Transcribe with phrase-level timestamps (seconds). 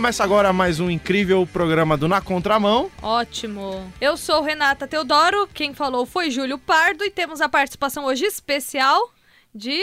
[0.00, 2.90] começa agora mais um incrível programa do Na Contramão.
[3.02, 3.92] Ótimo.
[4.00, 9.12] Eu sou Renata Teodoro, quem falou foi Júlio Pardo e temos a participação hoje especial
[9.54, 9.78] de.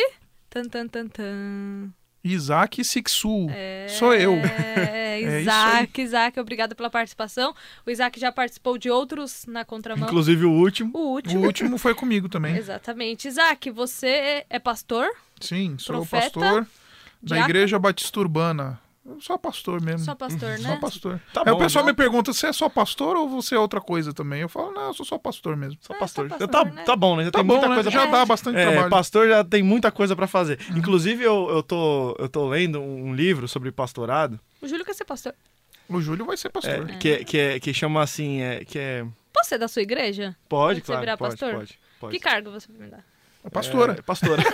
[0.50, 1.90] Tan, tan, tan, tan.
[2.24, 3.48] Isaac Sixu.
[3.90, 4.34] Sou eu.
[4.34, 7.54] É, É Isaac, Isaac, obrigada pela participação.
[7.86, 10.08] O Isaac já participou de outros na contramão.
[10.08, 10.90] Inclusive o último.
[10.96, 11.46] O O último.
[11.46, 12.56] último foi comigo também.
[12.58, 13.28] Exatamente.
[13.28, 15.08] Isaac, você é pastor?
[15.40, 16.66] Sim, sou pastor
[17.22, 17.40] da?
[17.40, 18.80] Igreja Batista Urbana.
[19.08, 20.00] Eu Sou pastor mesmo.
[20.00, 20.58] Só pastor, né?
[20.58, 21.22] Só pastor.
[21.34, 21.92] Tá Aí bom, o pessoal né?
[21.92, 24.42] me pergunta, você é só pastor ou você é outra coisa também?
[24.42, 25.80] Eu falo, não, eu sou só pastor mesmo.
[25.82, 26.28] Só É, pastor.
[26.30, 26.84] só pastor, tá, né?
[26.84, 27.24] tá bom, né?
[27.24, 27.76] Já Tá tem bom, muita né?
[27.76, 28.90] coisa Já pra dá bastante É, trabalho.
[28.90, 30.60] pastor já tem muita coisa pra fazer.
[30.70, 30.78] Uhum.
[30.78, 35.06] Inclusive, eu, eu, tô, eu tô lendo um livro sobre pastorado O Júlio quer ser
[35.06, 35.34] pastor.
[35.90, 36.86] O Júlio vai ser é, pastor.
[36.98, 38.42] que, é- que, é- que chama assim.
[38.42, 39.06] É, que é.
[39.44, 40.36] Você é da sua igreja?
[40.50, 41.00] Pode, Você claro.
[41.02, 41.54] virar pode, pastor?
[41.56, 42.14] pode, pode.
[42.14, 43.06] Que cargo você vai me dar?
[43.50, 43.94] Pastora.
[43.94, 44.44] É, pastora.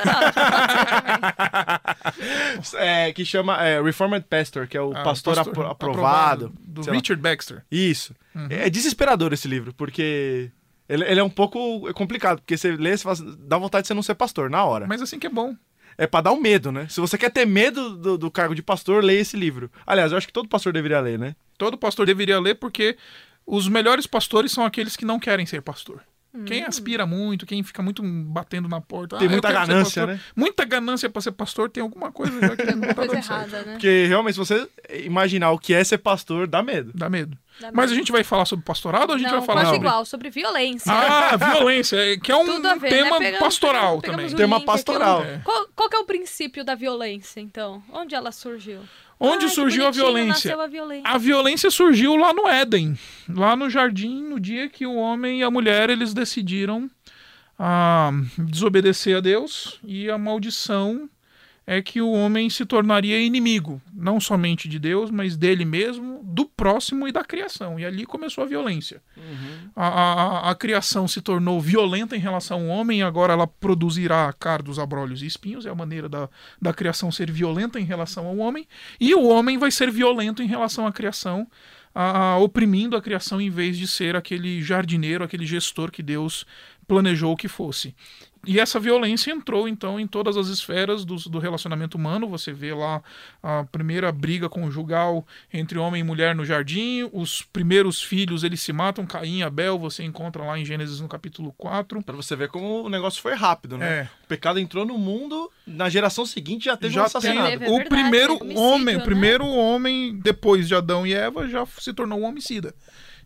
[2.76, 6.54] é, que chama é, Reformed Pastor, que é o Ah, pastor, apro- aprovado.
[6.60, 7.00] Do sei lá.
[7.00, 7.64] Richard Baxter.
[7.72, 8.16] Isso.
[8.36, 8.48] Uhum.
[8.50, 10.52] É desesperador esse livro, porque
[10.88, 13.88] ele, ele é um pouco complicado, porque você lê, você fala, assim, dá vontade de
[13.88, 14.88] você não ser pastor na hora.
[14.88, 15.56] Mas assim que é bom.
[15.96, 16.88] É pra dar um medo, né?
[16.90, 19.70] Se você quer ter medo do, do cargo de pastor, leia esse livro.
[19.86, 21.36] Aliás, eu acho que todo pastor deveria ler, né?
[21.56, 22.98] Todo pastor deveria ler porque
[23.46, 26.02] os melhores pastores são aqueles que não querem ser pastor.
[26.46, 29.18] Quem aspira muito, quem fica muito batendo na porta.
[29.20, 30.20] Tem "Ah, muita ganância, pastor." né?
[30.36, 33.32] Muita ganância pra ser pastor, tem alguma coisa já que não tá Coisa dando certo.
[33.54, 33.72] errada, né?
[33.74, 34.68] Porque realmente, se você
[35.04, 36.92] imaginar o que é ser pastor, dá medo.
[36.96, 37.38] Dá medo.
[37.62, 39.76] Dá Mas a gente vai falar sobre pastorado ou a gente não, vai falar quase
[39.76, 39.88] sobre.
[39.88, 40.92] igual, sobre violência.
[40.92, 42.46] Ah, violência, é- que é um
[42.80, 43.26] ver, tema né?
[43.28, 44.26] Pegamos- pastoral pegamos também.
[44.34, 45.22] o Tema link aqui, pastoral.
[45.22, 47.84] o- Qual, qual que é o princípio da violência, então?
[47.92, 48.80] Onde ela surgiu?
[49.20, 50.54] Onde Ai, que surgiu a violência?
[50.54, 51.12] A violência.
[51.12, 52.98] A violência surgiu lá no Éden,
[53.30, 56.90] lá no jardim, no dia que o homem e a mulher eles decidiram
[57.58, 61.10] ah, desobedecer a Deus e a maldição
[61.66, 66.46] é que o homem se tornaria inimigo, não somente de Deus, mas dele mesmo, do
[66.46, 67.80] próximo e da criação.
[67.80, 69.02] E ali começou a violência.
[69.76, 74.34] A, a- a criação se tornou violenta em relação ao homem, e agora ela produzirá
[74.38, 75.66] cardos, abrolhos e espinhos.
[75.66, 76.30] É a maneira da,
[76.62, 78.68] da criação ser violenta em relação ao homem.
[79.00, 81.48] E o homem vai ser violento em relação à criação,
[81.96, 86.46] a- oprimindo a criação em vez de ser aquele jardineiro, aquele gestor que Deus
[86.88, 87.96] planejou que fosse.
[88.46, 92.28] E essa violência entrou, então, em todas as esferas do, do relacionamento humano.
[92.28, 93.02] Você vê lá
[93.42, 98.74] a primeira briga conjugal entre homem e mulher no jardim, os primeiros filhos eles se
[98.74, 102.04] matam, Caim e Abel, você encontra lá em Gênesis no capítulo 4.
[102.04, 104.00] Pra você ver como o negócio foi rápido, né?
[104.02, 104.10] É.
[104.26, 107.50] O pecado entrou no mundo, na geração seguinte já teve um Já tem assassinato.
[107.50, 107.66] teve.
[107.66, 109.02] É o verdade, primeiro homicídio, homem, né?
[109.02, 112.74] o primeiro homem depois de Adão e Eva já se tornou um homicida.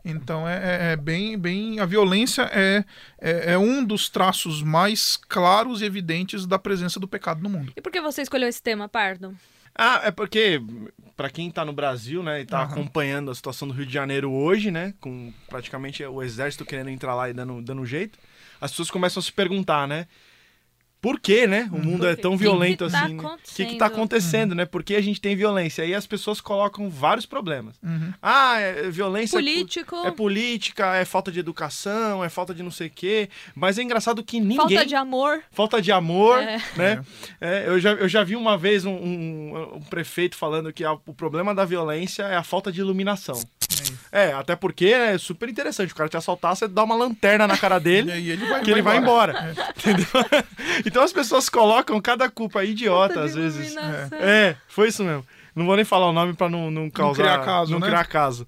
[0.09, 1.79] Então é, é- é bem, bem.
[1.79, 2.84] A violência é,
[3.19, 7.73] é, é um dos traços mais claros e evidentes da presença do pecado no mundo.
[7.75, 9.35] E por que você escolheu esse tema, Pardo?
[9.75, 10.59] Ah, é porque,
[11.16, 12.72] pra quem tá no Brasil, né, e tá Aham.
[12.72, 17.13] acompanhando a situação do Rio de Janeiro hoje, né, com praticamente o exército querendo entrar
[17.13, 18.17] lá e dando, dando jeito,
[18.59, 20.07] as pessoas começam a se perguntar, né,
[21.07, 23.23] por que, né, o mundo é tão que violento que tá assim, né?
[23.23, 23.78] O que que acontecendo?
[23.78, 25.85] tá acontecendo, né, por que a gente tem violência?
[25.85, 27.75] Aí as pessoas colocam vários problemas.
[27.81, 28.13] Uhum.
[28.22, 29.38] Ah, é violência...
[29.38, 32.91] é po- Político, É política, é falta de educação, é falta de não sei o
[32.94, 33.29] quê.
[33.56, 34.57] Mas é engraçado que ninguém.
[34.57, 35.41] falta de amor.
[35.51, 36.62] Falta de amor, É.
[36.75, 37.01] né?
[37.40, 40.91] É, eu, já, eu já vi uma vez um, um- um prefeito falando que a-
[40.94, 43.40] o problema da violência é a falta de iluminação.
[44.11, 45.91] É, até porque é super interessante.
[45.93, 48.61] O cara te assaltar, você dá uma lanterna na cara E dele aí ele vai,
[48.63, 49.55] que ele vai embora.
[49.77, 50.05] Entendeu?
[50.85, 53.71] Então as pessoas colocam cada culpa idiota, às vezes.
[53.73, 54.17] iluminação.
[54.19, 55.25] É, foi isso mesmo.
[55.55, 57.23] Não vou nem falar o nome pra não, não causar.
[57.23, 57.87] criar caso, não né?
[57.87, 58.47] criar caso.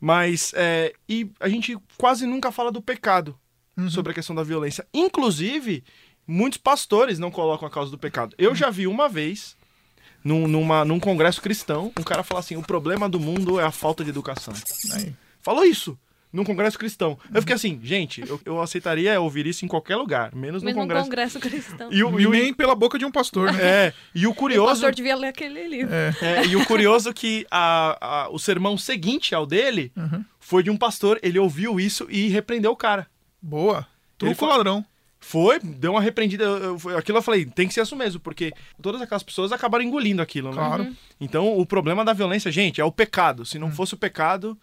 [0.00, 3.36] Mas, é, e a gente quase nunca fala do pecado
[3.76, 3.90] Uhum.
[3.90, 4.86] sobre a questão da violência.
[4.94, 5.82] Inclusive,
[6.26, 8.32] muitos pastores não colocam a causa do pecado.
[8.38, 9.56] Eu já vi uma vez,
[10.24, 13.70] num, numa, num congresso cristão, um cara falar assim: o problema do mundo é a
[13.70, 14.54] falta de educação.
[14.94, 15.12] Aí.
[15.42, 15.96] Falou isso.
[16.32, 17.16] Num congresso cristão.
[17.32, 20.80] Eu fiquei assim, gente, eu, eu aceitaria ouvir isso em qualquer lugar, menos no Mesmo
[20.80, 21.04] congresso.
[21.04, 21.92] congresso cristão.
[21.92, 23.62] E o, E o, nem pela boca de um pastor, né?
[23.62, 24.70] é, e o O curioso.
[24.72, 25.94] pastor devia ler aquele livro.
[25.94, 30.24] É, e o curioso que a, a- o sermão seguinte ao dele Uhum.
[30.40, 31.20] foi de um pastor.
[31.22, 33.06] Ele ouviu isso e repreendeu o cara.
[33.40, 33.86] Boa.
[34.20, 34.84] Ele Truco fa- ladrão.
[35.26, 36.44] Foi, deu uma repreendida.
[36.44, 39.82] eu- eu- aquilo eu falei, tem que ser isso mesmo, porque todas aquelas pessoas acabaram
[39.82, 40.54] engolindo aquilo, né?
[40.56, 40.86] Claro.
[41.20, 43.46] Então, o problema da violência, gente, é o pecado.
[43.46, 44.56] Se não fosse o pecado.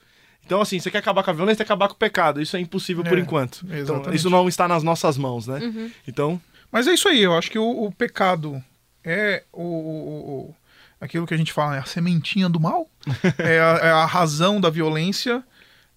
[0.46, 2.42] Então, assim, você quer acabar com a violência, tem que acabar com o pecado.
[2.42, 3.62] Isso é impossível por É, enquanto.
[3.66, 4.16] Então, exatamente.
[4.16, 5.60] isso não está nas nossas mãos, né?
[6.08, 6.40] Então,
[6.72, 8.63] Mas é isso aí, eu acho que o, o pecado
[9.04, 10.56] é o, o- o-
[11.02, 12.88] aquilo que a gente fala, é a sementinha do mal,
[13.40, 15.44] é, a, é a razão da violência,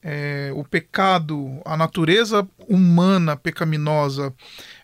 [0.05, 4.35] é, o pecado, a natureza humana pecaminosa,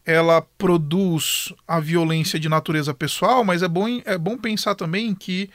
[0.06, 5.50] ela produz a violência de natureza pessoal, mas é bom, é bom pensar também que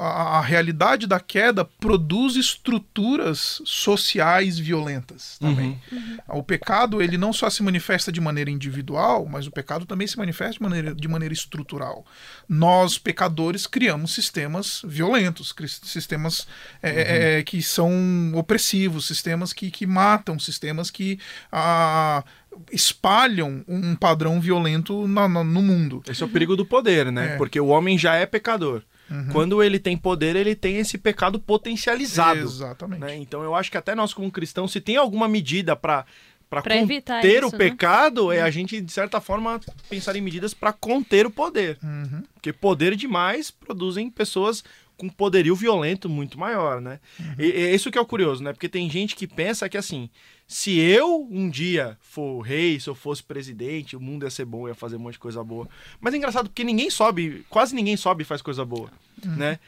[0.00, 5.80] a, a realidade da queda produz estruturas sociais violentas também.
[6.28, 10.16] O pecado, ele não só se manifesta de maneira individual, mas o pecado também se
[10.16, 12.06] manifesta de maneira, de maneira estrutural.
[12.48, 16.46] Nós, pecadores, criamos sistemas violentos, sistemas
[16.82, 17.90] é, é, que são
[18.34, 21.18] opressivos, sistemas que, que matam, sistemas que
[21.50, 22.22] ah,
[22.70, 26.02] espalham um padrão violento na- na- no mundo.
[26.08, 27.34] Esse é o perigo do poder, né?
[27.34, 27.36] É.
[27.36, 28.82] Porque o homem já é pecador.
[29.32, 32.40] Quando ele tem poder, ele tem esse pecado potencializado.
[32.40, 33.00] Exatamente.
[33.00, 33.16] né?
[33.16, 36.04] Então eu acho que até nós, como cristãos, se tem alguma medida para
[36.50, 37.58] para conter isso, o né?
[37.58, 39.60] pecado, é a gente, de certa forma,
[39.90, 41.78] pensar em medidas para conter o poder.
[41.82, 42.22] Uhum.
[42.32, 44.64] Porque poder demais produzem pessoas
[44.98, 46.98] com poderio violento muito maior, né?
[47.38, 48.52] E, e isso que é o curioso, né?
[48.52, 50.10] Porque tem gente que pensa que assim,
[50.46, 54.66] se eu um dia for rei, se eu fosse presidente, o mundo ia ser bom,
[54.68, 55.68] ia fazer um monte de coisa boa.
[56.00, 58.90] Mas é engraçado porque ninguém sobe, quase ninguém sobe e faz coisa boa,
[59.24, 59.60] né?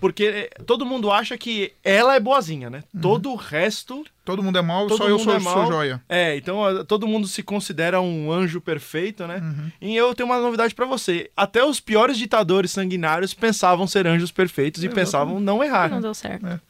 [0.00, 2.82] Porque eh, todo mundo acha que ela é boazinha, né?
[3.00, 6.00] Todo o resto Todo mundo é mal, Todo só eu sou, é sou joia.
[6.08, 9.38] é, então todo mundo se considera um anjo perfeito, né?
[9.38, 9.70] Uhum.
[9.80, 11.28] E eu tenho uma novidade pra você.
[11.36, 15.04] Até os piores ditadores sanguinários pensavam ser anjos perfeitos e Exatamente.
[15.06, 15.90] pensavam não errar.
[15.90, 16.46] Não deu certo.
[16.46, 16.60] É.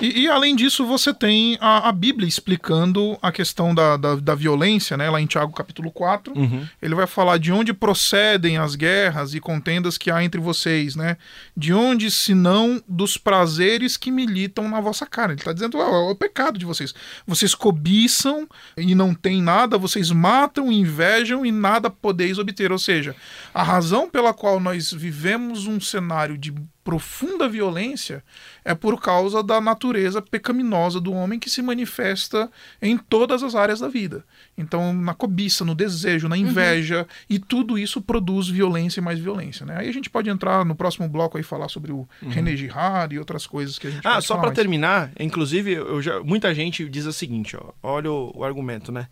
[0.00, 4.34] E, e, além disso, você tem a, a Bíblia explicando a questão da, da, da
[4.34, 5.08] violência, né?
[5.08, 6.36] Lá em Tiago capítulo 4.
[6.36, 6.66] Uhum.
[6.80, 11.16] Ele vai falar de onde procedem as guerras e contendas que há entre vocês, né?
[11.56, 15.34] De onde, senão, dos prazeres que militam na vossa carne.
[15.34, 16.94] Ele está dizendo, é o pecado de vocês.
[17.26, 22.72] Vocês cobiçam e não têm nada, vocês matam, invejam e nada podeis obter.
[22.72, 23.14] Ou seja,
[23.54, 26.52] a razão pela qual nós vivemos um cenário de
[26.84, 28.24] profunda violência
[28.64, 32.50] é por causa da natureza pecaminosa do homem que se manifesta
[32.80, 34.24] em todas as áreas da vida.
[34.58, 39.64] Então, na cobiça, no desejo, na inveja, e tudo isso produz violência e mais violência.
[39.64, 39.76] Né?
[39.78, 43.18] Aí a gente pode entrar no próximo bloco e falar sobre o René Girard e
[43.18, 44.52] outras coisas que a gente Ah, pode só mais.
[44.52, 49.06] terminar, inclusive, eu já, muita gente diz o seguinte, ó, olha o, o argumento, né?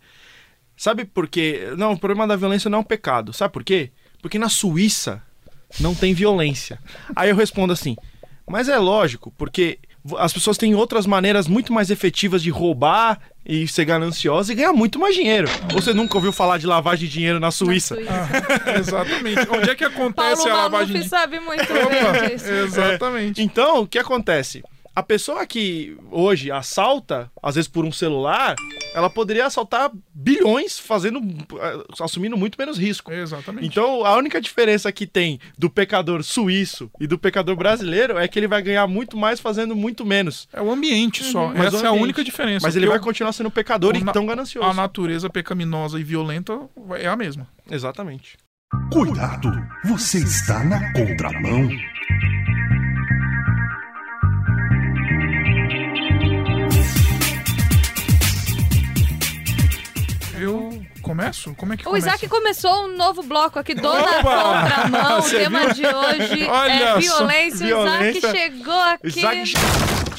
[0.75, 1.73] Sabe por quê?
[1.77, 3.31] Não, o problema da violência não é um pecado.
[3.33, 3.91] Sabe por quê?
[4.21, 5.21] Porque na Suíça
[5.79, 6.79] não tem violência.
[7.15, 7.95] Aí eu respondo assim:
[8.47, 9.79] mas é lógico, porque
[10.17, 14.73] as pessoas têm outras maneiras muito mais efetivas de roubar e ser gananciosa e ganhar
[14.73, 15.47] muito mais dinheiro.
[15.71, 17.97] Você nunca ouviu falar de lavagem de dinheiro na Suíça?
[18.07, 19.47] Ah, exatamente.
[19.49, 21.09] Onde é que acontece Paulo a lavagem Maluf de...
[21.09, 22.49] sabe muito bem disso.
[22.51, 23.41] exatamente.
[23.41, 24.63] Então, o que acontece?
[24.93, 28.55] A pessoa que hoje assalta, às vezes por um celular,
[28.93, 33.11] ela poderia assaltar bilhões fazendo eh, assumindo muito menos risco.
[33.11, 33.65] Exatamente.
[33.65, 38.37] Então, a única diferença que tem do pecador suíço e do pecador brasileiro é que
[38.37, 40.49] ele vai ganhar muito mais fazendo muito menos.
[40.51, 41.53] É o ambiente só.
[41.55, 42.65] Mas Essa é a única diferença.
[42.67, 44.73] Mas ele vai porque continuar sendo pecador e tão a ganancioso.
[44.73, 46.59] natureza pecaminosa e violenta
[46.99, 47.47] é a mesma.
[47.69, 48.37] Exatamente.
[48.91, 49.51] Cuidado,
[49.85, 51.69] você está na contramão.
[61.15, 61.53] Começo?
[61.55, 62.07] Como é que O começa?
[62.07, 64.21] Isaac começou um novo bloco aqui, Dona Opa!
[64.21, 65.19] Contramão.
[65.19, 67.65] O tema de hoje Olha é violência.
[67.77, 68.31] O Isaac violência.
[68.31, 69.19] chegou aqui.
[69.19, 69.53] Isaac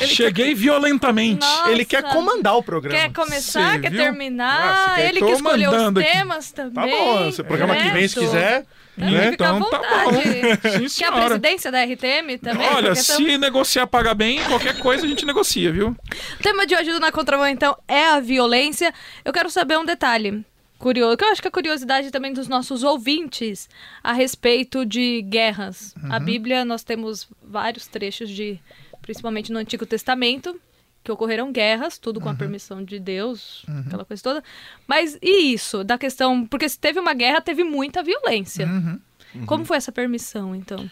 [0.06, 1.40] Cheguei violentamente.
[1.46, 1.70] Nossa.
[1.70, 2.98] ele quer comandar o programa.
[2.98, 4.02] Quer começar, Cê quer viu?
[4.02, 4.88] terminar.
[4.90, 6.10] Ah, quer- ele que escolheu os mandando aqui.
[6.10, 6.74] temas também.
[6.74, 8.66] Tá bom, esse programa que vem, se quiser.
[8.96, 9.30] Né?
[9.30, 10.16] fica à Então tá vontade.
[10.16, 10.88] bom.
[10.88, 12.68] Sim, Quer a presidência da RTM também?
[12.74, 15.96] Olha, se negociar paga bem, qualquer coisa a gente negocia, viu?
[16.38, 18.92] O tema de hoje do Na Contramão, então, é a violência.
[19.24, 20.44] Eu quero saber um detalhe
[20.82, 23.68] curioso, que eu acho que é curiosidade também dos nossos ouvintes
[24.02, 25.94] a respeito de guerras.
[26.10, 28.58] A Bíblia, nós temos vários trechos de,
[29.00, 30.60] principalmente no Antigo Testamento,
[31.04, 34.44] que ocorreram guerras, tudo com a permissão de Deus, aquela coisa toda.
[34.86, 38.66] Mas e isso, da questão, porque se teve uma guerra, teve muita violência.
[38.66, 39.00] Uhum.
[39.46, 40.88] Como foi essa permissão, então?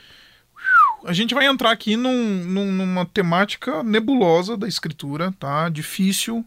[1.04, 5.68] A gente vai entrar aqui num- num- numa temática nebulosa da escritura, tá?
[5.68, 6.44] Difícil.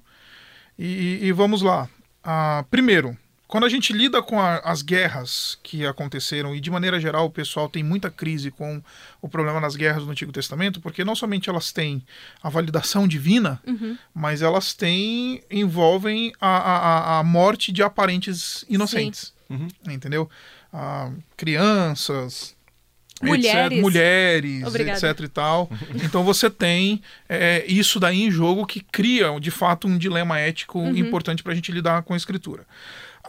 [0.78, 1.88] E, e vamos lá.
[2.24, 3.18] Ah, primeiro,
[3.54, 7.30] quando a gente lida com a- as guerras que aconteceram, e de maneira geral o
[7.30, 8.82] pessoal tem muita crise com
[9.22, 12.02] o problema das guerras do Antigo Testamento, porque não somente elas têm
[12.42, 13.62] a validação divina,
[14.12, 19.32] mas elas têm, envolvem a, a- a- morte de aparentes inocentes.
[19.88, 20.28] Entendeu?
[20.74, 22.56] Ah, crianças,
[23.22, 23.72] Mulheres.
[23.72, 24.98] etc, mulheres, Obrigada.
[25.12, 25.70] etc e tal.
[26.04, 30.80] Então você tem é, isso daí em jogo que cria, de fato, um dilema ético
[30.88, 32.66] importante para a gente lidar com a escritura.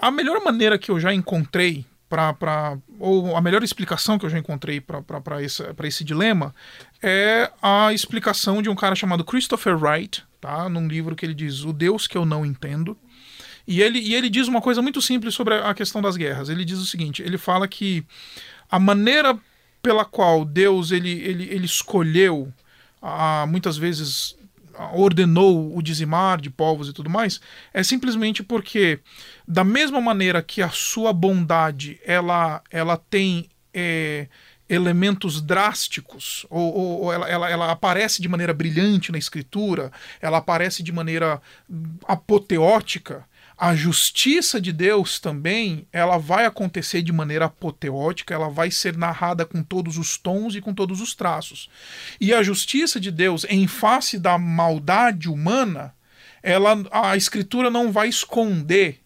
[0.00, 4.38] A melhor maneira que eu já encontrei para ou a melhor explicação que eu já
[4.38, 6.54] encontrei para esse, esse dilema
[7.02, 10.68] é a explicação de um cara chamado Christopher Wright, tá?
[10.68, 12.96] Num livro que ele diz O Deus que eu não entendo.
[13.66, 16.48] E ele, e ele diz uma coisa muito simples sobre a questão das guerras.
[16.48, 18.04] Ele diz o seguinte: ele fala que
[18.70, 19.38] a maneira
[19.82, 22.52] pela qual Deus ele, ele, ele escolheu
[23.02, 24.36] ah, muitas vezes
[24.92, 27.40] ordenou o dizimar de povos e tudo mais,
[27.72, 29.00] é simplesmente porque
[29.46, 34.28] da mesma maneira que a sua bondade ela, ela tem é,
[34.68, 40.38] elementos drásticos, ou, ou, ou ela, ela, ela, aparece de maneira brilhante na escritura, ela
[40.38, 41.40] aparece de maneira
[42.06, 43.26] apoteótica,
[43.56, 49.46] a justiça de Deus também, ela vai acontecer de maneira apoteótica, ela vai ser narrada
[49.46, 51.70] com todos os tons e com todos os traços.
[52.20, 55.94] E a justiça de Deus em face da maldade humana,
[56.42, 59.03] ela a escritura não vai esconder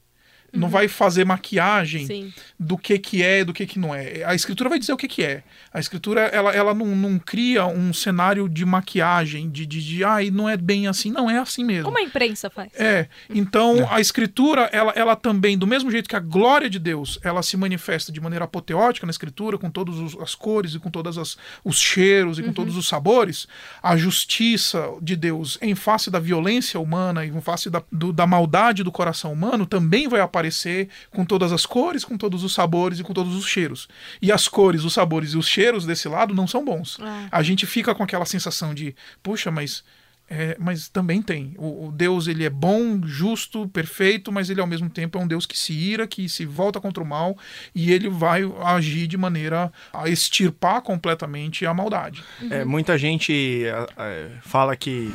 [0.52, 0.72] não uhum.
[0.72, 2.32] vai fazer maquiagem Sim.
[2.58, 4.24] do que que é do que que não é.
[4.24, 5.42] A escritura vai dizer o que que é.
[5.72, 10.30] A escritura, ela, ela não, não cria um cenário de maquiagem, de, de, de ai,
[10.30, 11.12] não é bem assim.
[11.12, 11.84] Não, é assim mesmo.
[11.84, 12.72] Como a imprensa faz.
[12.74, 13.06] É.
[13.28, 13.88] Então, é.
[13.90, 17.56] a escritura, ela, ela também, do mesmo jeito que a glória de Deus, ela se
[17.56, 22.38] manifesta de maneira apoteótica na escritura, com todas as cores e com todos os cheiros
[22.38, 22.54] e com uhum.
[22.54, 23.46] todos os sabores,
[23.82, 28.26] a justiça de Deus em face da violência humana e em face da, do, da
[28.26, 32.54] maldade do coração humano também vai aparecer aparecer com todas as cores, com todos os
[32.54, 33.88] sabores e com todos os cheiros.
[34.22, 36.98] E as cores, os sabores e os cheiros desse lado não são bons.
[37.00, 37.28] É.
[37.30, 39.82] A gente fica com aquela sensação de, puxa, mas
[40.30, 41.54] é, mas também tem.
[41.56, 45.26] O, o, Deus ele é bom, justo, perfeito, mas ele ao mesmo tempo é um
[45.26, 47.38] Deus que se ira, que se volta contra o mal
[47.74, 52.22] e ele vai agir de maneira a extirpar completamente a maldade.
[52.42, 52.52] Uhum.
[52.52, 55.10] É, muita gente é, é, fala que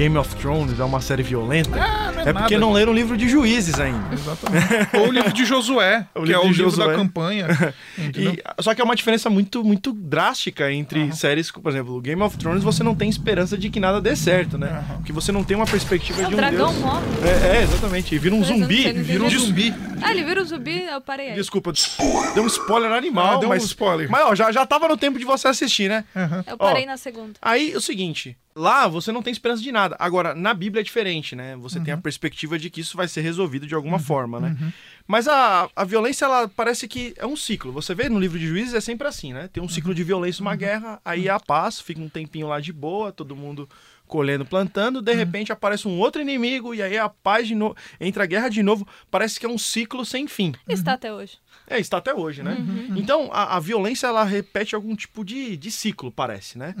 [0.00, 1.78] Game of Thrones é uma série violenta.
[1.78, 4.14] Ah, é, é porque não leram o livro de Juízes ainda.
[4.14, 4.96] Exatamente.
[4.96, 6.86] Ou o livro de Josué, o que é o livro Josué.
[6.86, 7.46] da campanha.
[8.16, 11.12] e, só que é uma diferença muito, muito drástica entre uhum.
[11.12, 14.56] séries, por exemplo, Game of Thrones você não tem esperança de que nada dê certo
[14.56, 14.82] né?
[14.88, 14.96] Uhum.
[14.96, 16.80] Porque você não tem uma perspectiva é, de um dragão deus.
[16.82, 17.04] morre.
[17.22, 18.18] É, é, exatamente.
[18.18, 18.90] Vira um zumbi.
[19.02, 19.74] Vira um zumbi.
[20.00, 21.34] Ah, ele vira um zumbi, eu parei aí.
[21.34, 21.74] Desculpa,
[22.34, 23.36] deu um spoiler animal.
[23.36, 24.10] Ah, deu mas, um spoiler.
[24.10, 26.06] Mas ó, já, já tava no tempo de você assistir, né?
[26.16, 26.42] Uhum.
[26.46, 27.34] Eu parei ó, na segunda.
[27.42, 29.96] Aí, o seguinte, Lá você não tem esperança de nada.
[29.98, 31.56] Agora, na Bíblia é diferente, né?
[31.56, 31.84] Você uhum.
[31.84, 32.02] tem a uhum.
[32.02, 34.02] perspectiva de que isso vai ser resolvido de alguma uhum.
[34.02, 34.56] forma, né?
[34.60, 34.72] Uhum.
[35.06, 37.72] Mas a, a violência, ela parece que é um ciclo.
[37.72, 39.48] Você vê no livro de Juízes, é sempre assim, né?
[39.52, 40.56] Tem um ciclo de violência, uma uhum.
[40.56, 43.68] guerra, aí a paz, fica um tempinho lá de boa, todo mundo
[44.10, 45.16] colhendo, plantando, de uhum.
[45.16, 48.60] repente aparece um outro inimigo e aí a paz de novo, entra a guerra de
[48.60, 50.52] novo, parece que é um ciclo sem fim.
[50.68, 51.38] Está até hoje.
[51.68, 52.56] É, está até hoje, né?
[52.58, 52.96] Uhum.
[52.96, 56.74] Então, a, a, violência, ela repete algum tipo de, de ciclo, parece, né?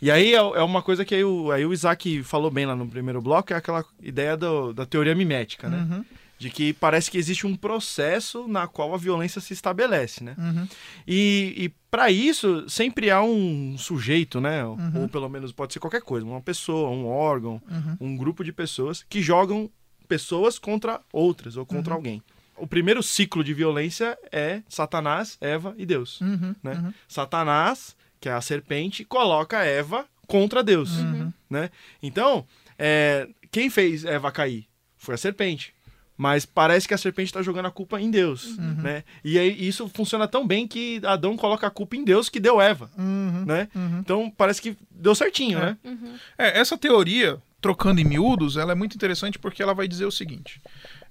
[0.00, 2.74] E aí é, é, uma coisa que aí o, aí o Isaac falou bem lá
[2.74, 5.86] no primeiro bloco, é aquela ideia do, da teoria mimética, né?
[5.90, 6.04] Uhum.
[6.38, 10.34] De que parece que existe um processo na qual a violência se estabelece, né?
[10.38, 10.66] Uhum.
[11.06, 14.64] E, e para isso, sempre há um sujeito, né?
[14.64, 15.02] Uhum.
[15.02, 17.96] Ou pelo menos pode ser qualquer coisa, uma pessoa, um órgão, uhum.
[18.00, 19.70] um grupo de pessoas que jogam
[20.08, 21.98] pessoas contra outras ou contra uhum.
[21.98, 22.22] alguém
[22.60, 26.20] o primeiro ciclo de violência é Satanás, Eva e Deus.
[26.20, 26.74] Uhum, né?
[26.74, 26.94] Uhum.
[27.08, 30.98] Satanás que é a serpente, coloca Eva contra Deus.
[30.98, 31.32] Uhum.
[31.48, 31.70] Né?
[32.02, 32.46] Então,
[32.78, 34.66] é, quem fez Eva cair?
[34.96, 35.74] Foi a serpente.
[36.16, 38.82] Mas parece que a serpente está jogando a culpa em Deus, uhum.
[38.82, 39.04] né?
[39.24, 42.60] E aí isso funciona tão bem que Adão coloca a culpa em Deus que deu
[42.60, 43.46] Eva, uhum.
[43.46, 43.68] né?
[43.74, 44.00] Uhum.
[44.00, 45.62] Então parece que deu certinho, é.
[45.62, 45.78] né?
[45.82, 46.14] Uhum.
[46.36, 50.12] É, essa teoria, trocando em miúdos, ela é muito interessante porque ela vai dizer o
[50.12, 50.60] seguinte.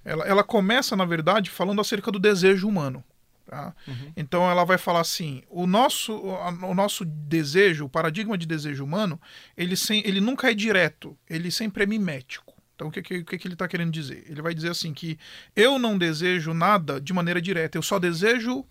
[0.04, 3.02] Ela, ela começa, na verdade, falando acerca do desejo humano.
[3.50, 3.74] Tá?
[3.88, 4.12] Uhum.
[4.16, 9.20] Então ela vai falar assim: o nosso, o nosso desejo, o paradigma de desejo humano,
[9.56, 12.54] ele, sem, ele nunca é direto, ele sempre é mimético.
[12.76, 14.24] Então o que, que, que ele está querendo dizer?
[14.28, 15.18] Ele vai dizer assim que
[15.56, 18.64] eu não desejo nada de maneira direta, eu só desejo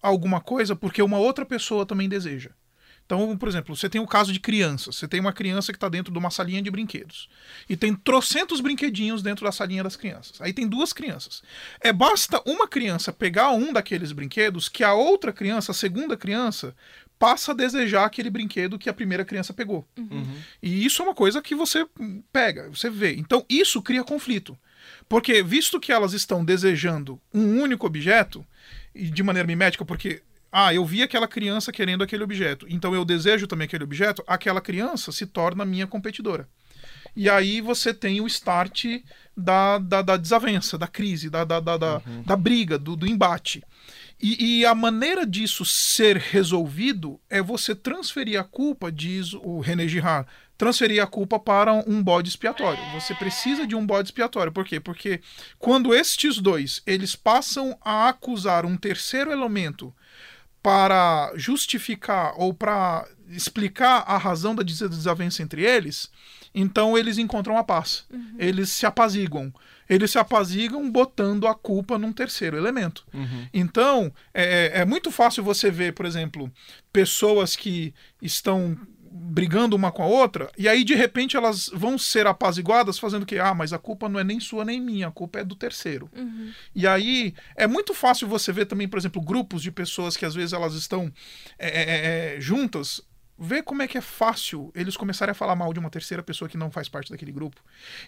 [0.00, 2.50] alguma coisa porque uma outra pessoa também deseja.
[3.04, 4.96] Então, por exemplo, você tem o caso de crianças.
[4.96, 7.28] Você tem uma criança que está dentro de uma salinha de brinquedos.
[7.68, 10.40] E tem trocentos brinquedinhos dentro da salinha das crianças.
[10.40, 11.42] Aí tem duas crianças.
[11.80, 16.74] É basta uma criança pegar um daqueles brinquedos que a outra criança, a segunda criança,
[17.18, 19.86] passa a desejar aquele brinquedo que a primeira criança pegou.
[19.96, 20.26] Uhum.
[20.60, 21.86] E isso é uma coisa que você
[22.32, 23.14] pega, você vê.
[23.14, 24.58] Então, isso cria conflito.
[25.08, 28.44] Porque, visto que elas estão desejando um único objeto,
[28.92, 33.06] e de maneira mimética, porque ah, eu vi aquela criança querendo aquele objeto, então eu
[33.06, 36.46] desejo também aquele objeto, aquela criança se torna minha competidora.
[37.16, 38.84] E aí você tem o start
[39.36, 42.22] da, da, da desavença, da crise, da, da, da, uhum.
[42.24, 43.62] da briga, do, do embate.
[44.20, 49.88] E, e, a maneira disso ser resolvido é você transferir a culpa, diz o René
[49.88, 52.80] Girard, transferir a culpa para um bode expiatório.
[52.92, 54.52] Você precisa de um bode expiatório.
[54.52, 54.78] Por quê?
[54.78, 55.20] Porque
[55.58, 59.92] quando estes dois eles passam a acusar um terceiro elemento
[60.62, 66.10] para justificar ou para explicar a razão da desavença entre eles,
[66.54, 68.04] então eles encontram a paz.
[68.10, 68.36] Uhum.
[68.38, 69.52] Eles se apaziguam.
[69.88, 73.04] Eles se apaziguam botando a culpa num terceiro elemento.
[73.12, 73.46] Uhum.
[73.52, 76.50] Então, é, é, é muito fácil você ver, por exemplo,
[76.92, 78.78] pessoas que estão
[79.14, 83.26] brigando uma com a outra, e aí de repente elas vão ser apaziguadas fazendo o
[83.26, 83.38] quê?
[83.38, 86.10] Ah, mas a culpa não é nem sua nem minha, a culpa é do terceiro.
[86.74, 90.34] E aí é muito fácil você ver também, por exemplo, grupos de pessoas que às
[90.34, 91.12] vezes elas estão
[91.58, 93.00] é, é, é, juntas.
[93.38, 96.48] Ver como é que é fácil eles começarem a falar mal de uma terceira pessoa
[96.48, 97.60] que não faz parte daquele grupo.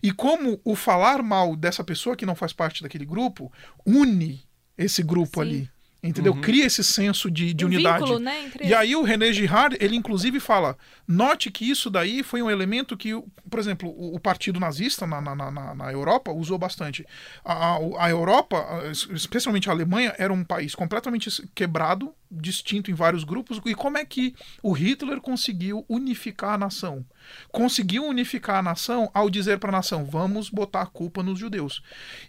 [0.02, 3.52] E como o falar mal dessa pessoa que não faz parte daquele grupo
[3.84, 4.46] une
[4.76, 5.48] esse grupo Sim.
[5.48, 5.70] ali.
[6.04, 6.34] Entendeu?
[6.34, 8.00] Cria esse senso de, de Um unidade.
[8.00, 10.76] vínculo, né, entre E aí o René Girard, ele inclusive fala,
[11.08, 13.14] note que isso daí foi um elemento que,
[13.48, 17.06] por exemplo, o, o partido nazista na, na, na, na Europa usou bastante.
[17.42, 18.82] A, a, a Europa,
[19.14, 23.58] especialmente a Alemanha, era um país completamente quebrado, distinto em vários grupos.
[23.64, 27.02] E como é que o Hitler conseguiu unificar a nação?
[27.50, 31.82] Conseguiu unificar a nação ao dizer para a nação, vamos botar a culpa nos judeus.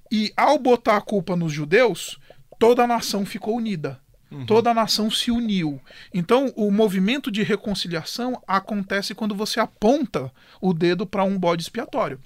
[0.09, 2.17] E ao botar a culpa nos judeus,
[2.59, 3.99] toda a nação ficou unida.
[4.45, 5.79] Toda a nação se uniu.
[6.13, 12.19] Então, o movimento de reconciliação acontece quando você aponta o dedo para um bode expiatório.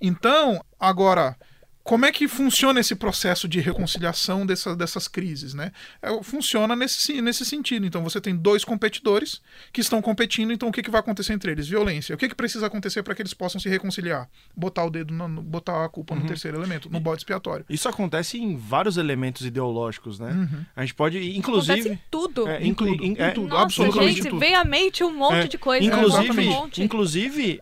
[0.00, 1.36] Então, agora,
[1.84, 5.52] como é que funciona esse processo de reconciliação dessa, dessas crises?
[5.52, 5.72] Né?
[6.00, 7.84] É, funciona nesse, nesse sentido.
[7.84, 11.50] Então, você tem dois competidores que estão competindo, então o que, que vai acontecer entre
[11.50, 11.66] eles?
[11.66, 12.14] Violência.
[12.14, 14.28] O que, que precisa acontecer para que eles possam se reconciliar?
[14.56, 17.64] Botar o dedo, no, no- botar a culpa no terceiro elemento, no bode expiatório.
[17.68, 20.30] Isso acontece em vários elementos ideológicos, né?
[20.30, 20.64] Uhum.
[20.76, 21.88] A gente pode, Acontece inclusive.
[21.90, 22.46] em tudo.
[22.48, 23.48] É, Em inclu- tudo, em é, tudo.
[23.48, 24.38] Nossa, absolutamente gente, tudo.
[24.38, 25.84] vem à mente um monte É, de coisa.
[25.84, 26.82] Inclusive, um monte.
[26.82, 27.60] inclusive,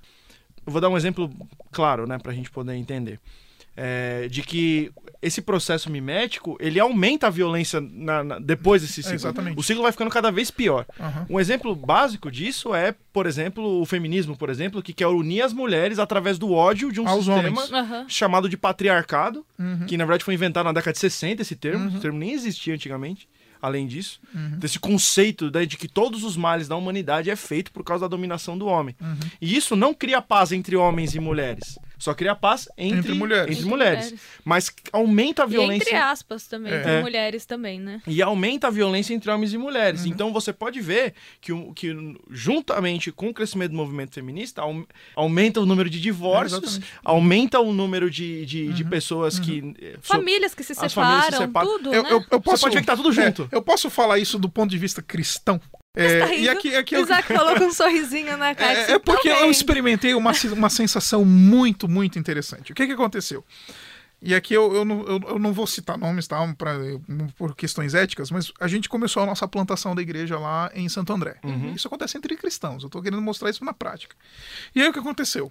[0.66, 1.30] eu vou dar um exemplo
[1.72, 3.18] claro, né, pra gente poder entender.
[3.76, 4.90] É, de que
[5.22, 9.14] esse processo mimético, ele aumenta a violência na- na- depois desse ciclo.
[9.14, 9.58] exatamente.
[9.58, 10.84] O ciclo vai ficando cada vez pior.
[10.98, 11.26] Aham.
[11.30, 15.52] Um exemplo básico disso é, por exemplo, o feminismo, por exemplo, que quer unir as
[15.52, 19.86] mulheres através do ódio de um Aos sistema chamado de patriarcado, Uhum.
[19.86, 22.74] que na verdade foi inventado na década de 60 esse termo, esse termo nem existia
[22.74, 23.28] antigamente.
[23.62, 24.58] Além disso, Uhum.
[24.58, 28.08] desse conceito né, de que todos os males da humanidade é feito por causa da
[28.08, 28.96] dominação do homem.
[29.00, 29.16] Uhum.
[29.40, 31.78] E isso não cria paz entre homens e mulheres.
[32.00, 33.42] Só cria paz entre, Entre mulheres.
[33.44, 34.04] entre Entre mulheres.
[34.06, 34.20] mulheres.
[34.44, 35.84] Mas aumenta a E violência.
[35.84, 36.78] entre aspas também, É.
[36.78, 37.00] entre É.
[37.02, 38.00] mulheres também, né?
[38.06, 40.00] E aumenta a violência entre homens e mulheres.
[40.02, 40.08] Uhum.
[40.08, 41.94] Então você pode ver que, o- que
[42.30, 47.60] juntamente com o crescimento do movimento feminista, aum- aumenta o número de divórcios, É, aumenta
[47.60, 48.72] o número de, de, Uhum.
[48.72, 49.74] de pessoas que.
[49.80, 51.66] eh, so- Famílias que se separam, famílias se separam.
[51.68, 52.08] tudo, Eu, né?
[52.12, 53.48] eu, eu posso, pode ver que tá tudo junto.
[53.52, 55.60] É, eu posso falar isso do ponto de vista cristão.
[55.94, 58.72] É, Tá e aqui, aqui eu- Isaac falou com um sorrisinho na cara.
[58.72, 62.70] é, é porque eu experimentei uma, uma sensação muito, muito interessante.
[62.72, 63.44] O que, que aconteceu?
[64.22, 66.36] E aqui eu, eu, não, eu, eu não vou citar nomes, tá?
[66.56, 66.74] Pra,
[67.38, 71.12] por questões éticas, mas a gente começou a nossa plantação da igreja lá em Santo
[71.12, 71.36] André.
[71.74, 72.82] Isso acontece entre cristãos.
[72.82, 74.14] Eu estou querendo mostrar isso na prática.
[74.74, 75.50] E aí o que aconteceu?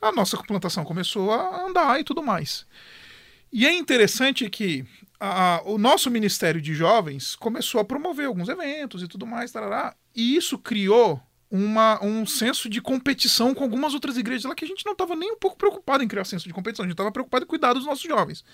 [0.00, 2.66] A nossa plantação começou a andar e tudo mais.
[3.52, 4.86] E é interessante que
[5.20, 9.94] a- o nosso Ministério de Jovens começou a promover alguns eventos e tudo mais, tarará,
[10.14, 14.68] e isso criou uma, um senso de competição com algumas outras igrejas lá que a
[14.68, 17.10] gente não estava nem um pouco preocupado em criar senso de competição, a gente estava
[17.10, 18.44] preocupado em cuidar dos nossos jovens.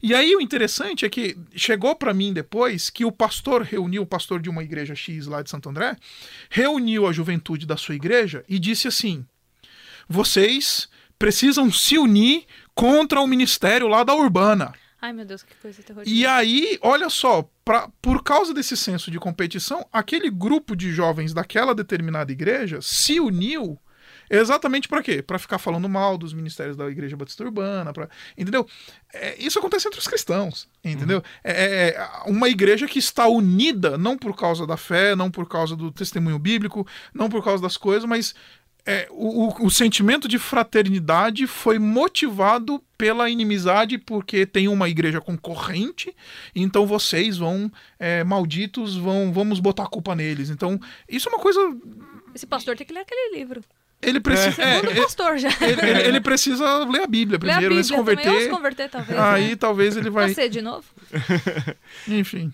[0.00, 4.06] E aí o interessante é que chegou para mim depois que o pastor reuniu, o
[4.06, 5.96] pastor de uma igreja X lá de Santo André,
[6.48, 9.26] reuniu a juventude da sua igreja e disse assim:
[10.08, 14.72] vocês precisam se unir contra o ministério lá da Urbana.
[15.00, 16.16] Ai, meu Deus, que coisa terrorífica.
[16.16, 21.34] E aí, olha só, pra, por causa desse senso de competição, aquele grupo de jovens
[21.34, 23.78] daquela determinada igreja se uniu
[24.30, 25.22] exatamente para quê?
[25.22, 28.66] Para ficar falando mal dos ministérios da Igreja Batista Urbana, pra, entendeu?
[29.12, 31.22] É, isso acontece entre os cristãos, entendeu?
[31.44, 35.76] É, é uma igreja que está unida não por causa da fé, não por causa
[35.76, 38.34] do testemunho bíblico, não por causa das coisas, mas
[38.86, 46.14] é, o, o- sentimento de fraternidade foi motivado pela inimizade, porque tem uma igreja concorrente,
[46.54, 50.48] então vocês vão, é, malditos, vão, vamos botar a culpa neles.
[50.50, 51.60] Então, isso é uma coisa.
[52.34, 53.60] Esse pastor tem que ler aquele livro.
[54.02, 54.62] Ele precisa.
[54.62, 55.48] é, é, pastor já.
[55.60, 57.92] ele, ele- ele precisa ler a Bíblia Ler a primeiro, Bíblia se.
[57.94, 58.50] Ou se converter.
[58.50, 59.18] converter, talvez.
[59.18, 59.56] Aí né?
[59.56, 60.28] talvez ele vai.
[60.28, 60.84] Nascer de novo?
[62.06, 62.52] Enfim.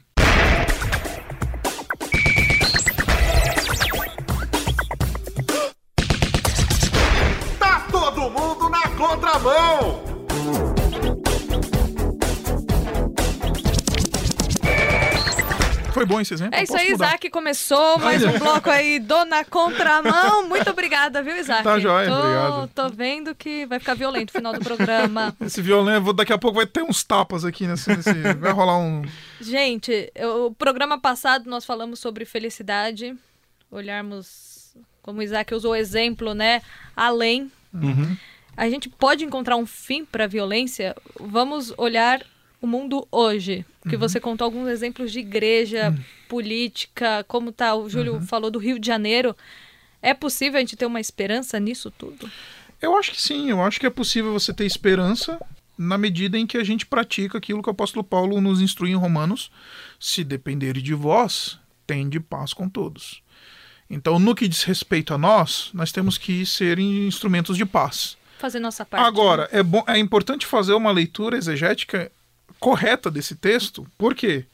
[9.02, 10.00] Contramão!
[15.92, 16.58] Foi bom esse exemplo?
[16.58, 17.06] É isso aí, mudar.
[17.08, 20.48] Isaac começou mais um bloco aí do Na Contramão.
[20.48, 21.62] Muito obrigada, viu, Isaac?
[21.62, 22.68] Tá joia, tô, obrigado.
[22.74, 25.36] Tô vendo que vai ficar violento o final do programa.
[25.44, 27.90] Esse violão, vou- daqui a pouco vai ter uns tapas aqui nesse.
[27.94, 29.02] nesse- vai rolar um.
[29.38, 33.14] Gente, eu- o programa passado nós falamos sobre felicidade,
[33.70, 36.62] olharmos, como o Isaac usou o exemplo, né,
[36.96, 37.52] além.
[37.74, 38.16] Uhum.
[38.56, 40.94] A gente pode encontrar um fim para a violência?
[41.18, 42.24] Vamos olhar
[42.60, 43.64] o mundo hoje.
[43.88, 45.92] Que você contou alguns exemplos de igreja,
[46.28, 49.36] política, como tá, o Júlio falou do Rio de Janeiro.
[50.00, 52.30] É possível a gente ter uma esperança nisso tudo?
[52.80, 55.40] Eu acho que sim, eu acho que é possível você ter esperança
[55.76, 58.96] na medida em que a gente pratica aquilo que o apóstolo Paulo nos instrui em
[58.96, 59.50] Romanos:
[59.98, 63.22] se depender de vós, tende paz com todos.
[63.90, 68.16] Então, no que diz respeito a nós, nós temos que ser instrumentos de paz.
[68.42, 69.06] Fazer nossa parte.
[69.06, 72.10] Agora, é, bom, é importante fazer uma leitura exegética
[72.58, 73.86] correta desse texto.
[73.96, 74.44] Por quê?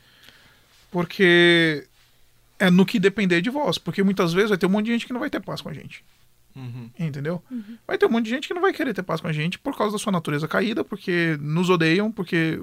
[0.90, 1.86] Porque
[2.58, 3.78] é no que depender de vós.
[3.78, 5.70] Porque muitas vezes vai ter um monte de gente que não vai ter paz com
[5.70, 6.04] a gente.
[6.98, 7.42] Entendeu?
[7.86, 9.58] Vai ter um monte de gente que não vai querer ter paz com a gente
[9.58, 12.60] por causa da sua natureza caída, porque nos odeiam, porque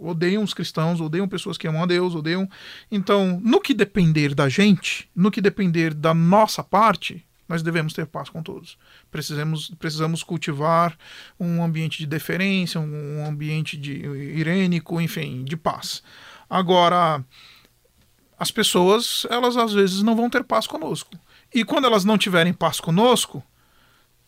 [0.00, 2.48] odeiam os cristãos, odeiam pessoas que amam a Deus, odeiam.
[2.88, 8.06] Então, no que depender da gente, no que depender da nossa parte, nós devemos ter
[8.06, 8.76] paz com todos.
[9.10, 10.96] Precisamos, precisamos cultivar
[11.40, 16.02] um ambiente de deferência, um ambiente de irênico, enfim, de paz.
[16.48, 17.24] Agora,
[18.38, 21.18] as pessoas, elas às vezes não vão ter paz conosco.
[21.54, 23.42] E quando elas não tiverem paz conosco,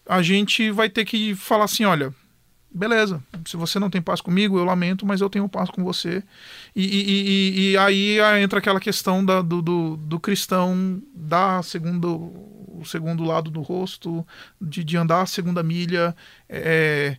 [0.06, 2.14] a gente vai ter que falar assim: olha,
[2.72, 6.22] beleza, se você não tem paz comigo, eu lamento, mas eu tenho paz com você.
[6.74, 12.16] E, e, e, e aí entra aquela questão da, do, do, do, cristão dar segundo,
[12.68, 14.26] o segundo lado do rosto,
[14.60, 16.14] de, de andar a segunda milha.
[16.48, 17.16] É,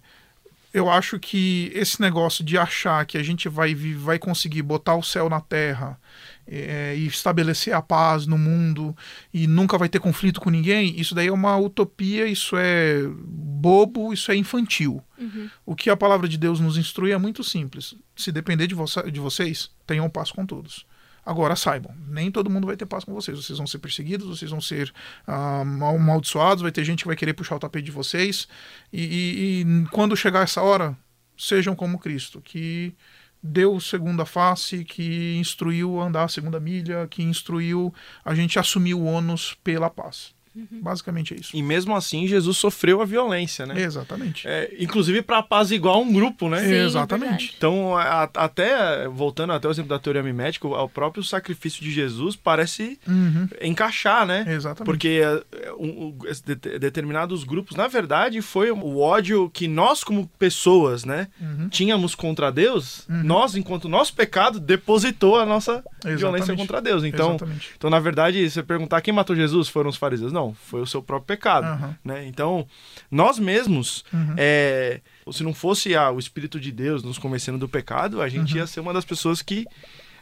[0.73, 5.03] eu acho que esse negócio de achar que a gente vai, vai conseguir botar o
[5.03, 5.99] céu na terra
[6.47, 8.95] é, e estabelecer a paz no mundo
[9.33, 14.13] e nunca vai ter conflito com ninguém, isso daí é uma utopia, isso é bobo,
[14.13, 15.03] isso é infantil.
[15.17, 15.49] Uhum.
[15.65, 17.95] O que a palavra de Deus nos instrui é muito simples.
[18.15, 20.85] Se depender de, vo de vocês, tenham paz com todos.
[21.23, 23.37] Agora saibam, nem todo mundo vai ter paz com vocês.
[23.37, 24.91] Vocês vão ser perseguidos, vocês vão ser
[25.27, 28.47] ah, amaldiçoados, vai ter gente que vai querer puxar o tapete de vocês.
[28.91, 30.97] E, e, e quando chegar essa hora,
[31.37, 32.95] sejam como Cristo, que
[33.41, 39.03] deu segunda face, que instruiu andar a segunda milha, que instruiu a gente assumir o
[39.03, 40.33] ônus pela paz.
[40.55, 40.81] Uhum.
[40.81, 41.55] Basicamente é isso.
[41.55, 43.81] E mesmo assim, Jesus sofreu a violência, né?
[43.81, 44.47] Exatamente.
[44.47, 46.59] É, inclusive para apaziguar um grupo, né?
[46.63, 47.21] Sim, Exatamente.
[47.29, 47.53] verdade.
[47.57, 51.91] Então, a- até, voltando até o exemplo da teoria mimética, o o próprio sacrifício de
[51.91, 53.47] Jesus parece Uhum.
[53.61, 54.43] encaixar, né?
[54.47, 54.85] Exatamente.
[54.85, 60.27] Porque é, um- um- de- determinados grupos, na verdade, foi o ódio que nós, como
[60.39, 61.69] pessoas, né, Uhum.
[61.69, 66.57] tínhamos contra Deus, nós, enquanto nosso pecado, depositou a nossa violência Exatamente.
[66.59, 67.03] contra Deus.
[67.03, 67.69] Então, Exatamente.
[67.77, 70.33] então, na verdade, se você perguntar quem matou Jesus, foram os fariseus?
[70.33, 71.65] Não, foi o seu próprio pecado.
[71.65, 71.95] Aham.
[72.03, 72.25] Né?
[72.27, 72.65] Então,
[73.09, 74.35] nós mesmos, Uhum.
[74.37, 74.99] é,
[75.31, 78.59] se não fosse ah, o Espírito de Deus nos convencendo do pecado, a gente Uhum.
[78.59, 79.65] ia ser uma das pessoas que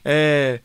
[0.06, 0.60] é,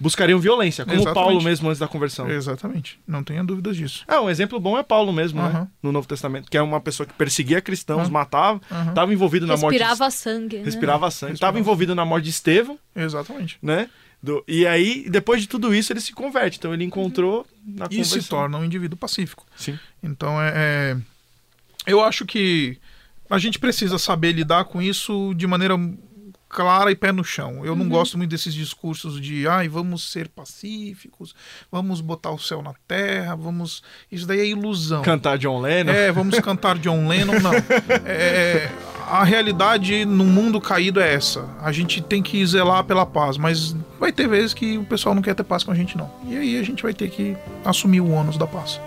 [0.00, 1.14] buscariam violência, como Exatamente.
[1.24, 2.30] Paulo mesmo antes da conversão.
[2.30, 3.00] Exatamente.
[3.06, 4.04] Não tenha dúvidas disso.
[4.06, 5.66] É, um exemplo bom é Paulo mesmo, né?
[5.82, 9.74] No Novo Testamento, que é uma pessoa que perseguia cristãos, matava, estava envolvido na morte.
[9.78, 10.58] Respirava sangue.
[10.58, 10.64] né?
[10.64, 11.32] Respirava sangue.
[11.34, 11.58] Estava Respirava.
[11.58, 13.58] envolvido na morte de Estevão, Exatamente.
[13.60, 13.88] né?
[14.22, 16.58] Do- e aí, depois de tudo isso, ele se converte.
[16.58, 19.46] Então, ele encontrou na E se torna um indivíduo pacífico.
[19.56, 19.78] Sim.
[20.02, 20.96] Então é, é-
[21.86, 22.78] eu acho que
[23.30, 25.74] a gente precisa saber lidar com isso de maneira
[26.48, 27.64] clara e pé no chão.
[27.64, 31.34] Eu não gosto muito desses discursos de ai, vamos ser pacíficos,
[31.70, 33.82] vamos botar o céu na terra, vamos.
[34.10, 35.02] Isso daí é ilusão.
[35.02, 35.92] Cantar John Lennon.
[35.92, 37.52] É, vamos cantar John Lennon, não.
[38.06, 38.70] É,
[39.10, 41.48] a realidade no mundo caído é essa.
[41.60, 45.22] A gente tem que zelar pela paz, mas vai ter vezes que o pessoal não
[45.22, 46.10] quer ter paz com a gente, não.
[46.26, 48.80] E aí a gente vai ter que assumir o ônus da paz.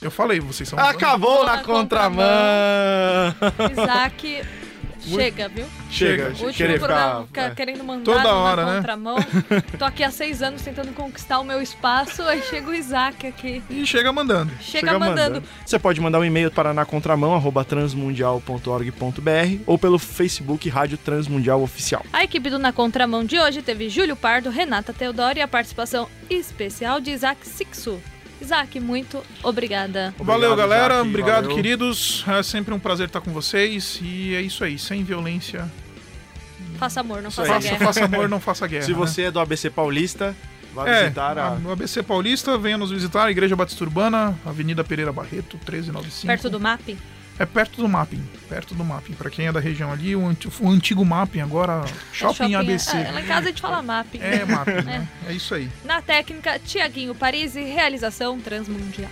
[0.00, 0.78] Eu falei, vocês são.
[0.78, 2.24] Acabou na contramão.
[3.72, 4.42] Isaac,
[5.06, 5.66] chega, viu?
[5.90, 7.26] Chega, Último querer programa, ficar.
[7.26, 7.50] fica é.
[7.54, 8.76] querendo mandar Toda hora, na né?
[8.78, 9.16] contramão.
[9.78, 13.62] Tô aqui há seis anos tentando conquistar o meu espaço, aí chega o Isaac aqui.
[13.70, 14.50] E chega mandando.
[14.60, 15.42] Chega, mandando.
[15.64, 22.04] Você pode mandar um e-mail para nacontramão@transmundial.org.br ou pelo Facebook Rádio Transmundial Oficial.
[22.12, 26.08] A equipe do Na Contramão de hoje teve Júlio Pardo, Renata Teodoro e a participação
[26.28, 28.00] especial de Isaac Sixu.
[28.40, 30.14] Isaac, muito obrigada.
[30.18, 30.94] Valeu, Obrigado, galera.
[30.94, 31.56] Isaac, Obrigado, valeu.
[31.56, 32.24] queridos.
[32.28, 33.98] É sempre um prazer estar com vocês.
[34.02, 35.70] E é isso aí, sem violência.
[36.78, 37.78] Faça amor, não faça guerra.
[37.78, 38.84] faça amor, não faça guerra.
[38.84, 40.36] Se você é do ABC Paulista,
[40.74, 40.90] vá né?
[40.90, 41.50] É, visitar a...
[41.54, 46.26] no ABC Paulista, venha nos visitar, a Igreja Batista Urbana, Avenida Pereira Barreto, 1395.
[46.26, 46.98] Perto do mapping.
[47.38, 49.12] É perto do Mapping, perto do Mapping.
[49.12, 52.96] Pra quem é da região ali, o, anti- o antigo Mapping, agora Shopping, É ABC.
[52.96, 54.20] É, lá em casa a gente fala mapping.
[54.20, 55.06] É, Mapping, né?
[55.28, 55.68] É isso aí.
[55.84, 59.10] Na técnica, Tiaguinho Parisi, realização Transmundial.